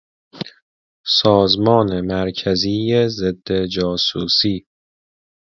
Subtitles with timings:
[1.19, 4.55] سازمان مرکزی ضدجاسوسی